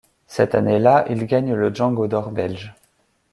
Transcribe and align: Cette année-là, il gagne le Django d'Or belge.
Cette 0.25 0.55
année-là, 0.55 1.05
il 1.11 1.27
gagne 1.27 1.53
le 1.53 1.71
Django 1.71 2.07
d'Or 2.07 2.31
belge. 2.31 2.73